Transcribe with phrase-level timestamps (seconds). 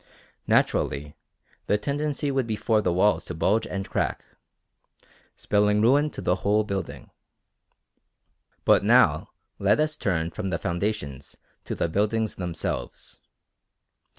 [0.47, 1.15] Naturally
[1.67, 4.25] the tendency would be for the walls to bulge and crack,
[5.35, 7.11] spelling ruin to the whole building.
[8.65, 9.29] But now
[9.59, 13.19] let us turn from the foundations to the buildings themselves.